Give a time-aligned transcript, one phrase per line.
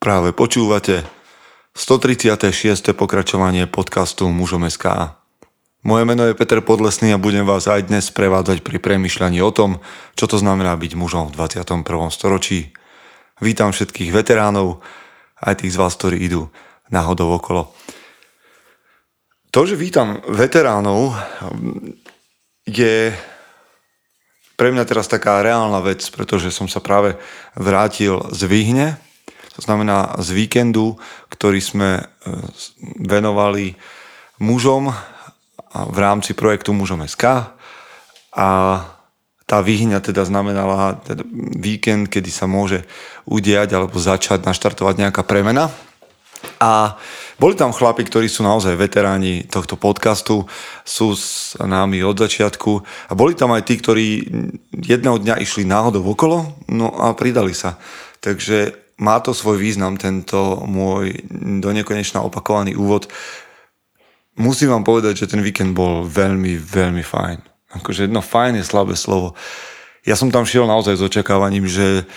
[0.00, 1.04] Práve počúvate
[1.76, 2.96] 136.
[2.96, 5.12] pokračovanie podcastu Mužom SK.
[5.84, 9.76] Moje meno je Peter Podlesný a budem vás aj dnes prevádzať pri premyšľaní o tom,
[10.16, 11.84] čo to znamená byť mužom v 21.
[12.16, 12.72] storočí.
[13.44, 14.80] Vítam všetkých veteránov,
[15.36, 16.48] aj tých z vás, ktorí idú
[16.88, 17.68] náhodou okolo.
[19.52, 21.12] To, že vítam veteránov,
[22.64, 23.12] je
[24.56, 27.20] pre mňa teraz taká reálna vec, pretože som sa práve
[27.52, 28.96] vrátil z Vyhne,
[29.60, 30.96] to znamená z víkendu,
[31.28, 32.02] ktorý sme e,
[33.04, 33.76] venovali
[34.40, 34.88] mužom
[35.70, 37.52] v rámci projektu Mužom SK
[38.32, 38.48] a
[39.44, 41.26] tá výhňa teda znamenala teda
[41.60, 42.88] víkend, kedy sa môže
[43.28, 45.68] udiať alebo začať naštartovať nejaká premena.
[46.56, 46.96] A
[47.36, 50.48] boli tam chlapi, ktorí sú naozaj veteráni tohto podcastu,
[50.88, 52.72] sú s nami od začiatku
[53.10, 54.06] a boli tam aj tí, ktorí
[54.72, 57.76] jedného dňa išli náhodou okolo, no a pridali sa.
[58.24, 61.16] Takže má to svoj význam, tento môj
[61.60, 63.08] do nekonečna opakovaný úvod.
[64.36, 67.38] Musím vám povedať, že ten víkend bol veľmi, veľmi fajn.
[67.80, 69.32] Akože jedno fajn je slabé slovo.
[70.04, 72.08] Ja som tam šiel naozaj s očakávaním, že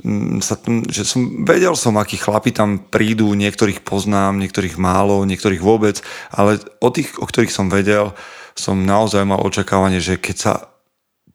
[0.00, 0.56] Mm, sa,
[0.88, 6.00] že som vedel som, akí chlapi tam prídu, niektorých poznám, niektorých málo, niektorých vôbec,
[6.32, 8.16] ale o tých, o ktorých som vedel,
[8.56, 10.52] som naozaj mal očakávanie, že keď sa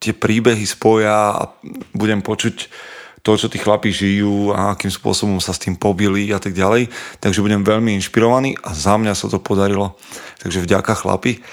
[0.01, 1.43] tie príbehy spoja a
[1.93, 2.65] budem počuť
[3.27, 6.87] to, čo tí chlapi žijú a akým spôsobom sa s tým pobili a tak ďalej.
[7.19, 9.99] Takže budem veľmi inšpirovaný a za mňa sa to podarilo.
[10.39, 11.43] Takže vďaka chlapi.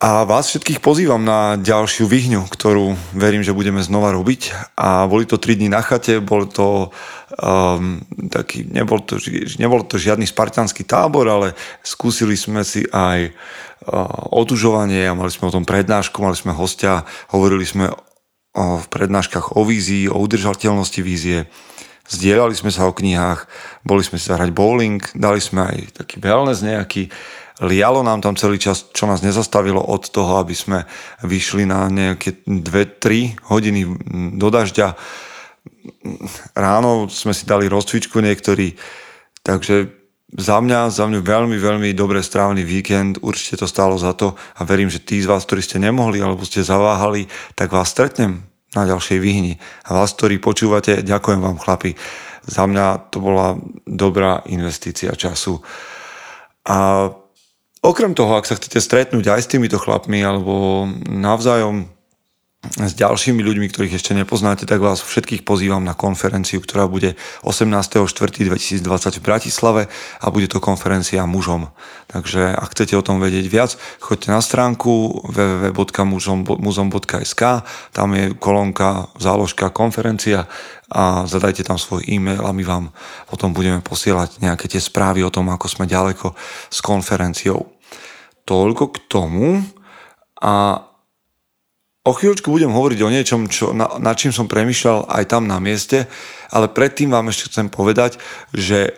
[0.00, 4.74] A vás všetkých pozývam na ďalšiu vyhňu, ktorú verím, že budeme znova robiť.
[4.74, 6.88] A boli to 3 dní na chate, bol to
[7.36, 8.00] um,
[8.32, 9.20] taký, nebol to,
[9.60, 11.52] nebol to žiadny spartianský tábor, ale
[11.84, 17.04] skúsili sme si aj uh, otužovanie a mali sme o tom prednášku, mali sme hostia,
[17.28, 17.92] hovorili sme
[18.54, 21.46] v prednáškach o vízii, o udržateľnosti vízie,
[22.10, 23.46] zdieľali sme sa o knihách,
[23.86, 27.06] boli sme si zahrať bowling, dali sme aj taký wellness nejaký,
[27.62, 30.82] lialo nám tam celý čas, čo nás nezastavilo od toho, aby sme
[31.22, 33.80] vyšli na nejaké 2-3 hodiny
[34.34, 34.98] do dažďa.
[36.58, 38.74] Ráno sme si dali rozcvičku niektorí,
[39.46, 39.94] takže
[40.30, 44.62] za mňa, za mňa veľmi, veľmi dobre strávený víkend, určite to stálo za to a
[44.62, 48.82] verím, že tí z vás, ktorí ste nemohli alebo ste zaváhali, tak vás stretnem na
[48.86, 49.58] ďalšej výhni.
[49.86, 51.98] A vás, ktorí počúvate, ďakujem vám chlapi.
[52.46, 55.60] Za mňa to bola dobrá investícia času.
[56.70, 57.08] A
[57.80, 61.88] Okrem toho, ak sa chcete stretnúť aj s týmito chlapmi alebo navzájom
[62.60, 68.84] s ďalšími ľuďmi, ktorých ešte nepoznáte, tak vás všetkých pozývam na konferenciu, ktorá bude 18.4.2020
[69.16, 69.88] v Bratislave
[70.20, 71.72] a bude to konferencia mužom.
[72.12, 77.42] Takže ak chcete o tom vedieť viac, choďte na stránku www.muzom.sk,
[77.96, 80.44] tam je kolónka, záložka konferencia
[80.92, 82.92] a zadajte tam svoj e-mail a my vám
[83.24, 86.36] potom budeme posielať nejaké tie správy o tom, ako sme ďaleko
[86.68, 87.72] s konferenciou.
[88.44, 89.64] Toľko k tomu
[90.44, 90.89] a
[92.00, 95.60] O chvíľočku budem hovoriť o niečom, čo, na, na čím som premyšľal aj tam na
[95.60, 96.08] mieste,
[96.48, 98.16] ale predtým vám ešte chcem povedať,
[98.56, 98.96] že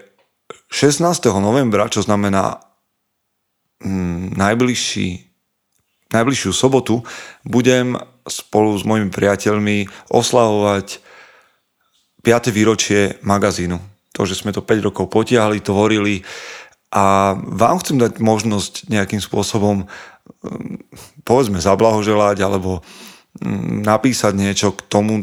[0.71, 1.03] 16.
[1.43, 2.63] novembra, čo znamená
[3.83, 5.19] hm, najbližší,
[6.15, 7.03] najbližšiu sobotu,
[7.43, 11.03] budem spolu s mojimi priateľmi oslavovať
[12.23, 12.55] 5.
[12.55, 13.83] výročie magazínu.
[14.15, 16.23] To, že sme to 5 rokov potiahli, tvorili
[16.93, 19.89] a vám chcem dať možnosť nejakým spôsobom
[21.23, 22.83] povedzme zablahoželať alebo
[23.43, 25.15] mm, napísať niečo k tomu,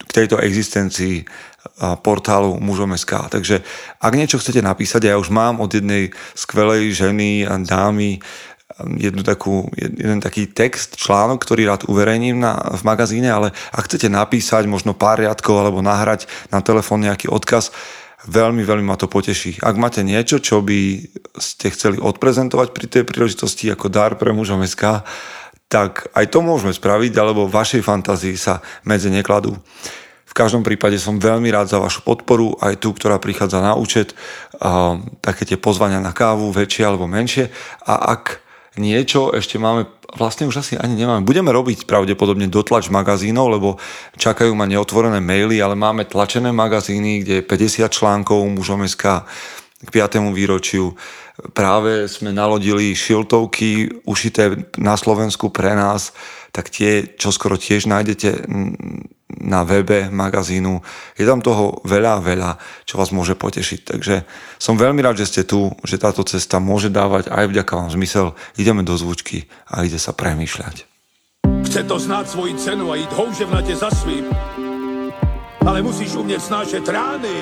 [0.00, 1.28] k tejto existencii
[2.00, 3.28] portálu mužom.sk.
[3.28, 3.60] Takže
[4.00, 9.20] ak niečo chcete napísať, ja už mám od jednej skvelej ženy a dámy ehm, jednu
[9.20, 14.64] takú, jeden taký text, článok, ktorý rád uverejním na, v magazíne, ale ak chcete napísať
[14.68, 17.72] možno pár riadkov alebo nahrať na telefón nejaký odkaz,
[18.28, 19.62] veľmi, veľmi ma to poteší.
[19.64, 21.00] Ak máte niečo, čo by
[21.38, 25.06] ste chceli odprezentovať pri tej príležitosti ako dar pre mužom SK,
[25.70, 29.54] tak aj to môžeme spraviť, alebo vašej fantázii sa medze nekladú.
[30.26, 34.14] V každom prípade som veľmi rád za vašu podporu, aj tú, ktorá prichádza na účet,
[35.22, 37.50] také tie pozvania na kávu, väčšie alebo menšie.
[37.82, 38.38] A ak
[38.78, 41.26] niečo ešte máme vlastne už asi ani nemáme.
[41.26, 43.68] Budeme robiť pravdepodobne dotlač magazínov, lebo
[44.18, 49.26] čakajú ma neotvorené maily, ale máme tlačené magazíny, kde je 50 článkov mužom SK
[49.80, 50.34] k 5.
[50.36, 50.92] výročiu.
[51.56, 56.12] Práve sme nalodili šiltovky ušité na Slovensku pre nás,
[56.50, 58.44] tak tie čo skoro tiež nájdete
[59.40, 60.82] na webe magazínu.
[61.14, 62.50] Je tam toho veľa, veľa,
[62.84, 63.80] čo vás môže potešiť.
[63.86, 64.14] Takže
[64.58, 68.34] som veľmi rád, že ste tu, že táto cesta môže dávať aj vďaka vám zmysel.
[68.58, 70.84] Ideme do zvučky a ide sa premýšľať.
[71.70, 74.26] Chce to znáť svoji cenu a ísť houževnate za svým.
[75.62, 77.34] Ale musíš umieť snášať rány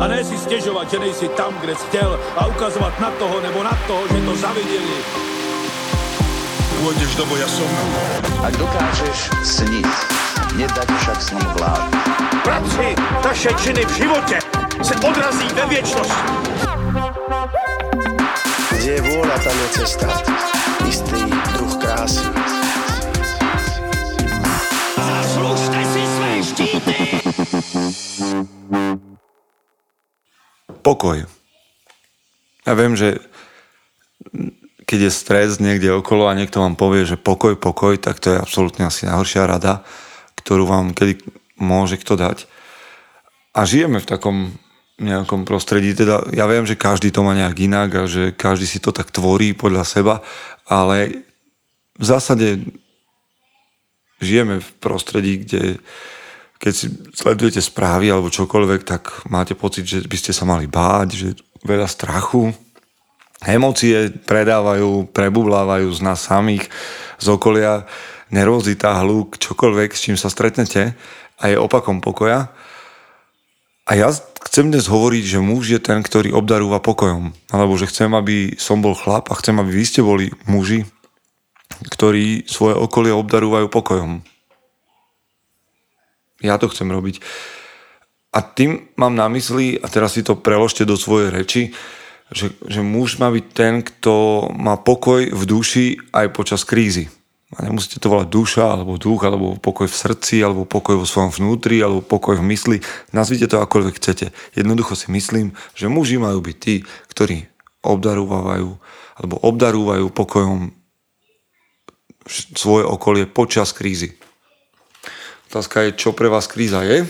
[0.00, 3.62] A ne si stěžovat, že nejsi tam, kde jsi chtěl a ukazovat na toho nebo
[3.62, 4.98] na toho, že to zaviděli.
[6.84, 7.70] Pôjdeš do boja som.
[8.44, 9.88] Ak dokážeš sniť,
[10.60, 11.88] nedať však sním vlád.
[12.44, 12.92] Práci
[13.24, 14.38] taše činy v životě
[14.82, 16.28] se odrazí ve věčnosti.
[18.68, 20.08] Kde je vôľa, tam je cesta.
[20.84, 21.24] Istý
[21.56, 22.28] druh krásy.
[25.00, 26.96] Zaslužte si své štíty!
[30.84, 31.24] Pokoj.
[32.68, 33.24] Ja viem, že
[34.84, 38.42] keď je stres niekde okolo a niekto vám povie, že pokoj, pokoj, tak to je
[38.42, 39.80] absolútne asi najhoršia rada,
[40.44, 41.24] ktorú vám kedy
[41.56, 42.44] môže kto dať.
[43.56, 44.36] A žijeme v takom
[45.00, 48.78] nejakom prostredí, teda ja viem, že každý to má nejak inak a že každý si
[48.78, 50.14] to tak tvorí podľa seba,
[50.68, 51.26] ale
[51.98, 52.62] v zásade
[54.22, 55.82] žijeme v prostredí, kde
[56.64, 61.08] keď si sledujete správy alebo čokoľvek, tak máte pocit, že by ste sa mali báť,
[61.12, 61.28] že
[61.60, 62.56] veľa strachu,
[63.44, 66.64] Emócie predávajú, prebublávajú z nás samých,
[67.20, 67.84] z okolia,
[68.32, 70.96] nervozita, hluk, čokoľvek, s čím sa stretnete
[71.36, 72.48] a je opakom pokoja.
[73.84, 74.08] A ja
[74.48, 77.36] chcem dnes hovoriť, že muž je ten, ktorý obdarúva pokojom.
[77.52, 80.88] Alebo že chcem, aby som bol chlap a chcem, aby vy ste boli muži,
[81.92, 84.24] ktorí svoje okolie obdarúvajú pokojom.
[86.42, 87.22] Ja to chcem robiť.
[88.34, 91.62] A tým mám na mysli, a teraz si to preložte do svojej reči,
[92.34, 97.06] že, že muž má byť ten, kto má pokoj v duši aj počas krízy.
[97.54, 101.30] A nemusíte to volať duša, alebo duch, alebo pokoj v srdci, alebo pokoj vo svojom
[101.30, 102.76] vnútri, alebo pokoj v mysli.
[103.14, 104.34] Nazvite to akoľvek chcete.
[104.58, 106.82] Jednoducho si myslím, že muži majú byť tí,
[107.14, 107.46] ktorí
[107.86, 108.68] obdarúvajú,
[109.22, 110.74] alebo obdarúvajú pokojom
[112.56, 114.16] svoje okolie počas krízy.
[115.54, 117.06] Otázka je, čo pre vás kríza je.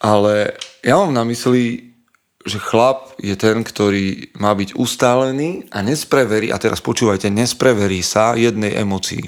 [0.00, 1.92] Ale ja mám na mysli
[2.40, 8.32] že chlap je ten, ktorý má byť ustálený a nespreverí, a teraz počúvajte, nespreverí sa
[8.32, 9.20] jednej emocii.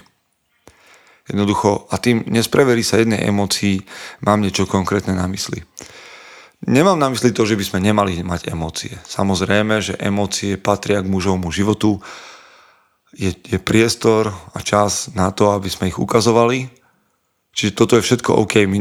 [1.28, 3.84] Jednoducho, a tým nespreverí sa jednej emocii,
[4.24, 5.60] mám niečo konkrétne na mysli.
[6.64, 8.96] Nemám na mysli to, že by sme nemali mať emócie.
[9.04, 12.00] Samozrejme, že emócie patria k mužovmu životu.
[13.12, 16.81] Je, je priestor a čas na to, aby sme ich ukazovali,
[17.52, 18.64] Čiže toto je všetko OK.
[18.64, 18.78] My,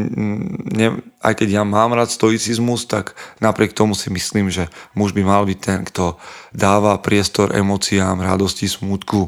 [0.72, 0.88] ne,
[1.20, 5.44] aj keď ja mám rád stoicizmus, tak napriek tomu si myslím, že muž by mal
[5.44, 6.16] byť ten, kto
[6.56, 9.28] dáva priestor emóciám, radosti, smutku,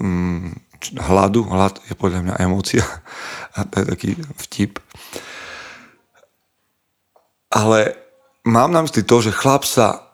[0.00, 0.52] um,
[1.00, 1.48] hladu.
[1.48, 2.84] Hlad je podľa mňa emócia.
[3.56, 4.10] A to je taký
[4.44, 4.76] vtip.
[7.48, 7.96] Ale
[8.44, 10.12] mám na mysli to, že chlap sa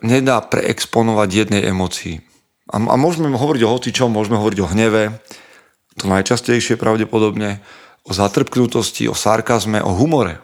[0.00, 2.24] nedá preexponovať jednej emócii.
[2.72, 5.20] A, a môžeme hovoriť o hocičom, môžeme hovoriť o hneve,
[5.96, 7.64] to najčastejšie pravdepodobne,
[8.06, 10.38] o zatrpknutosti, o sarkazme, o humore.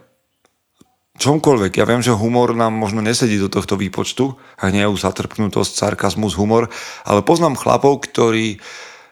[1.22, 1.78] Čomkoľvek.
[1.78, 6.72] Ja viem, že humor nám možno nesedí do tohto výpočtu, hnev, zatrpknutosť, sarkazmus, humor,
[7.06, 8.58] ale poznám chlapov, ktorí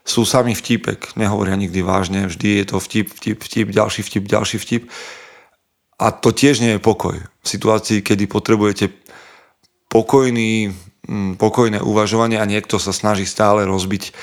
[0.03, 4.57] sú sami vtipek, nehovoria nikdy vážne, vždy je to vtip, vtip, vtip, ďalší vtip, ďalší
[4.59, 4.83] vtip.
[6.01, 7.21] A to tiež nie je pokoj.
[7.21, 8.89] V situácii, kedy potrebujete
[9.93, 10.73] pokojný,
[11.05, 14.17] mm, pokojné uvažovanie a niekto sa snaží stále rozbiť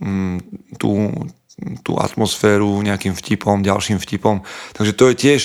[0.00, 0.36] mm,
[0.80, 1.12] tú,
[1.86, 4.42] tú atmosféru nejakým vtipom, ďalším vtipom.
[4.74, 5.40] Takže to je tiež,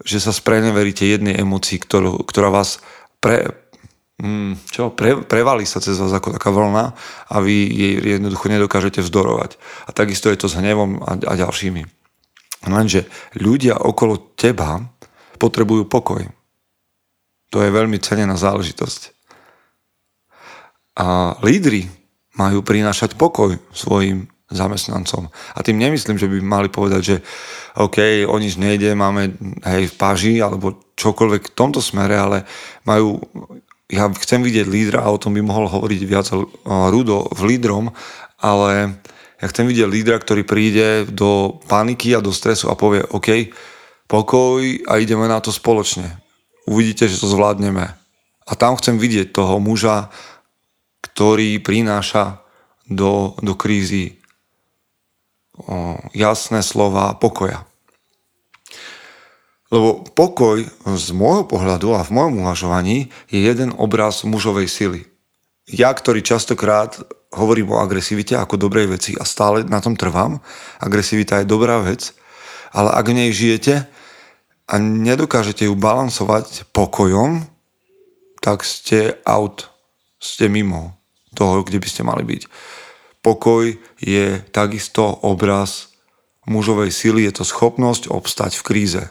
[0.00, 2.80] že sa spreneveríte jednej emocii, ktorú, ktorá vás
[3.20, 3.52] pre,
[4.16, 6.96] mm, čo, pre, prevalí sa cez vás ako taká vlna
[7.28, 9.60] a vy jej jednoducho nedokážete vzdorovať.
[9.84, 11.84] A takisto je to s hnevom a, a ďalšími.
[12.68, 14.80] Lenže ľudia okolo teba
[15.40, 16.24] potrebujú pokoj.
[17.50, 19.16] To je veľmi cenená záležitosť.
[21.00, 21.88] A lídry
[22.36, 25.30] majú prinášať pokoj svojim zamestnancom.
[25.30, 27.16] A tým nemyslím, že by mali povedať, že
[27.78, 32.38] OK, o nič nejde, máme hej, v páži alebo čokoľvek v tomto smere, ale
[32.82, 33.22] majú
[33.90, 36.30] ja chcem vidieť lídra a o tom by mohol hovoriť viac
[36.64, 37.90] Rudo v lídrom,
[38.38, 39.02] ale
[39.42, 43.50] ja chcem vidieť lídra, ktorý príde do paniky a do stresu a povie OK,
[44.06, 46.06] pokoj a ideme na to spoločne.
[46.70, 47.98] Uvidíte, že to zvládneme.
[48.46, 50.10] A tam chcem vidieť toho muža,
[51.02, 52.46] ktorý prináša
[52.86, 54.19] do, do krízy
[56.14, 57.66] jasné slova pokoja.
[59.70, 60.66] Lebo pokoj
[60.98, 65.00] z môjho pohľadu a v mojom uvažovaní je jeden obraz mužovej sily.
[65.70, 66.98] Ja, ktorý častokrát
[67.30, 70.42] hovorím o agresivite ako dobrej veci a stále na tom trvám,
[70.82, 72.10] agresivita je dobrá vec,
[72.74, 73.86] ale ak v nej žijete
[74.66, 77.46] a nedokážete ju balansovať pokojom,
[78.42, 79.70] tak ste out,
[80.18, 80.98] ste mimo
[81.38, 82.42] toho, kde by ste mali byť.
[83.20, 85.92] Pokoj je takisto obraz
[86.48, 89.04] mužovej sily, je to schopnosť obstať v kríze.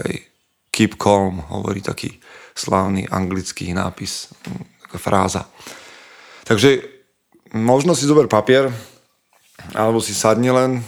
[0.00, 0.26] Hej.
[0.70, 2.22] keep calm, hovorí taký
[2.54, 4.30] slávny anglický nápis,
[4.86, 5.42] taká fráza.
[6.46, 6.82] Takže
[7.54, 8.70] možno si zober papier,
[9.74, 10.80] alebo si sadni len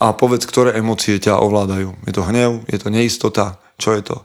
[0.00, 1.94] a povedz, ktoré emócie ťa ovládajú.
[2.04, 4.16] Je to hnev, je to neistota, čo je to?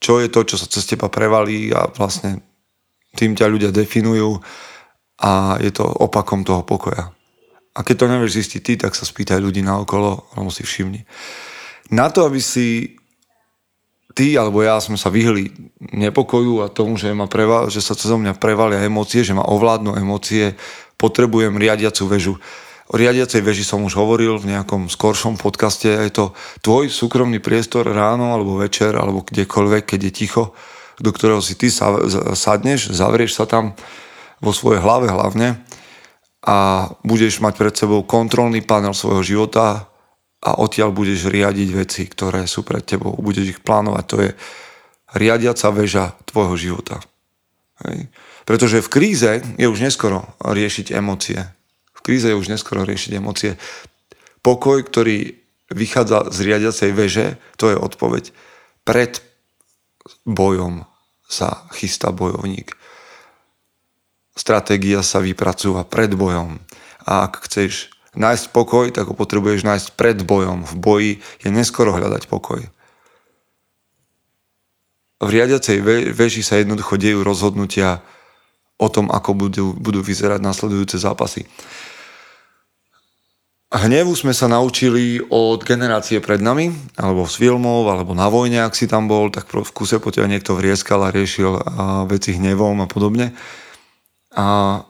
[0.00, 2.40] Čo je to, čo sa cez teba prevalí a vlastne
[3.18, 4.40] tým ťa ľudia definujú
[5.20, 7.12] a je to opakom toho pokoja.
[7.76, 11.06] A keď to nevieš zistiť ty, tak sa spýtaj ľudí na okolo, alebo si všimni.
[11.92, 12.98] Na to, aby si
[14.14, 15.54] ty alebo ja sme sa vyhli
[15.94, 19.94] nepokoju a tomu, že, ma preval, že sa cez mňa prevalia emócie, že ma ovládnu
[19.94, 20.58] emócie,
[20.98, 22.34] potrebujem riadiacu väžu.
[22.90, 25.86] O riadiacej veži som už hovoril v nejakom skoršom podcaste.
[25.86, 30.42] Je to tvoj súkromný priestor ráno alebo večer alebo kdekoľvek, keď je ticho,
[30.98, 33.78] do ktorého si ty sadneš, zavrieš sa tam
[34.40, 35.60] vo svojej hlave hlavne
[36.40, 39.92] a budeš mať pred sebou kontrolný panel svojho života
[40.40, 43.12] a odtiaľ budeš riadiť veci, ktoré sú pred tebou.
[43.20, 44.04] Budeš ich plánovať.
[44.08, 44.30] To je
[45.20, 46.96] riadiaca väža tvojho života.
[47.84, 48.08] Hej.
[48.48, 51.44] Pretože v kríze je už neskoro riešiť emócie.
[51.92, 53.60] V kríze je už neskoro riešiť emócie.
[54.40, 55.36] Pokoj, ktorý
[55.68, 57.26] vychádza z riadiacej veže,
[57.60, 58.32] to je odpoveď.
[58.88, 59.20] Pred
[60.24, 60.88] bojom
[61.28, 62.79] sa chystá bojovník
[64.40, 66.56] stratégia sa vypracúva pred bojom.
[67.04, 70.64] A ak chceš nájsť pokoj, tak ho potrebuješ nájsť pred bojom.
[70.64, 71.12] V boji
[71.44, 72.64] je neskoro hľadať pokoj.
[75.20, 75.84] V riadiacej
[76.16, 78.00] veži sa jednoducho dejú rozhodnutia
[78.80, 81.44] o tom, ako budú, budú vyzerať nasledujúce zápasy.
[83.70, 88.74] Hnevu sme sa naučili od generácie pred nami, alebo z filmov, alebo na vojne, ak
[88.74, 91.54] si tam bol, tak v kuse po teba niekto vrieskal a riešil
[92.10, 93.30] veci hnevom a podobne.
[94.34, 94.80] A,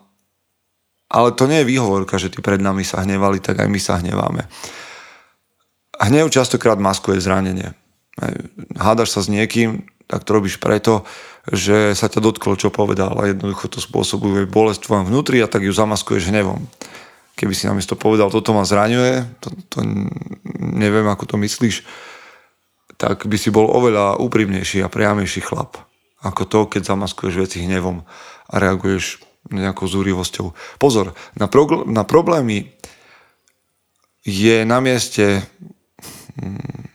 [1.08, 4.00] ale to nie je výhovorka, že tí pred nami sa hnevali, tak aj my sa
[4.00, 4.44] hneváme.
[6.00, 7.76] Hnev častokrát maskuje zranenie.
[8.76, 11.04] Hádaš sa s niekým, tak to robíš preto,
[11.48, 15.48] že sa ťa dotklo, čo povedal a jednoducho to spôsobuje bolesť v tvojom vnútri a
[15.48, 16.68] tak ju zamaskuješ hnevom.
[17.38, 19.78] Keby si namiesto povedal, toto ma zraňuje, to, to
[20.60, 21.88] neviem, ako to myslíš,
[23.00, 25.80] tak by si bol oveľa úprimnejší a priamejší chlap.
[26.20, 28.04] Ako to, keď zamaskuješ veci hnevom
[28.52, 30.52] a reaguješ nejakou zúrivosťou.
[30.76, 32.68] Pozor, na, progl- na problémy
[34.20, 35.40] je na mieste
[36.36, 36.90] hm,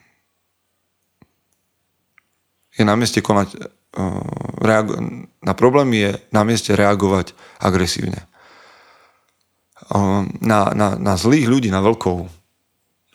[2.76, 4.20] je na mieste konať uh,
[4.60, 5.00] reago-
[5.42, 7.32] na problémy je na mieste reagovať
[7.64, 8.28] agresívne.
[9.88, 12.28] Uh, na, na, na zlých ľudí, na vlkov,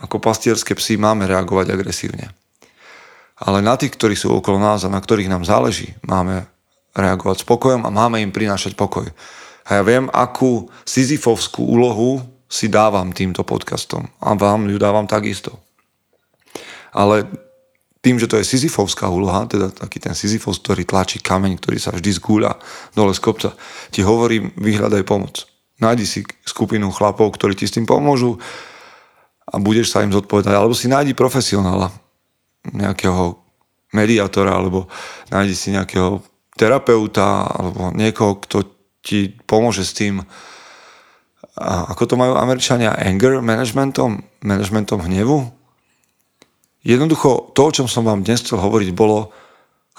[0.00, 2.32] ako pastierské psy máme reagovať agresívne.
[3.40, 6.48] Ale na tých, ktorí sú okolo nás a na ktorých nám záleží, máme
[6.94, 9.06] reagovať spokojom a máme im prinášať pokoj.
[9.70, 14.10] A ja viem, akú sizifovskú úlohu si dávam týmto podcastom.
[14.18, 15.54] A vám ju dávam takisto.
[16.90, 17.30] Ale
[18.02, 21.94] tým, že to je sizifovská úloha, teda taký ten sizifos, ktorý tlačí kameň, ktorý sa
[21.94, 22.58] vždy zgúľa
[22.96, 23.54] dole z kopca,
[23.94, 25.46] ti hovorím, vyhľadaj pomoc.
[25.78, 28.40] Nájdi si skupinu chlapov, ktorí ti s tým pomôžu
[29.46, 30.56] a budeš sa im zodpovedať.
[30.56, 31.92] Alebo si nájdi profesionála,
[32.72, 33.38] nejakého
[33.94, 34.90] mediátora, alebo
[35.28, 36.24] nájdi si nejakého
[36.60, 38.68] terapeuta alebo niekoho, kto
[39.00, 40.20] ti pomôže s tým,
[41.60, 45.48] a ako to majú Američania, anger managementom, managementom hnevu.
[46.84, 49.28] Jednoducho to, o čom som vám dnes chcel hovoriť, bolo,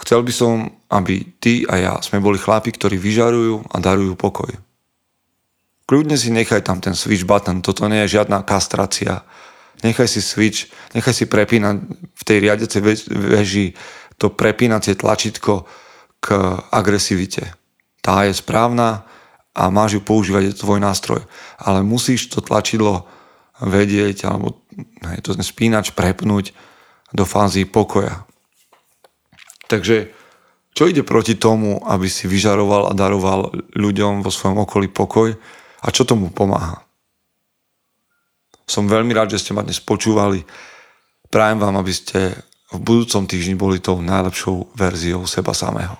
[0.01, 4.49] chcel by som, aby ty a ja sme boli chlapi, ktorí vyžarujú a darujú pokoj.
[5.85, 9.21] Kľudne si nechaj tam ten switch button, toto nie je žiadna kastrácia.
[9.85, 13.77] Nechaj si switch, nechaj si prepínať v tej riadecej veži
[14.17, 15.65] to prepínacie tlačítko
[16.21, 16.37] k
[16.69, 17.57] agresivite.
[17.99, 19.03] Tá je správna
[19.51, 21.21] a máš ju používať, je to tvoj nástroj.
[21.57, 23.09] Ale musíš to tlačidlo
[23.61, 24.61] vedieť, alebo
[25.17, 26.53] je to spínač prepnúť
[27.11, 28.23] do fázy pokoja.
[29.67, 30.13] Takže
[30.71, 35.35] čo ide proti tomu, aby si vyžaroval a daroval ľuďom vo svojom okolí pokoj
[35.83, 36.83] a čo tomu pomáha?
[38.63, 40.47] Som veľmi rád, že ste ma dnes počúvali.
[41.27, 42.39] Prajem vám, aby ste
[42.71, 45.99] v budúcom týždni boli tou najlepšou verziou seba samého.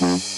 [0.00, 0.31] Mm-hmm.